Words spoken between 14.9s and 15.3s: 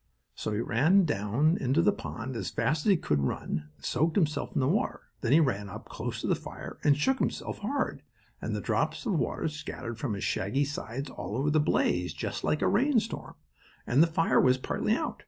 out.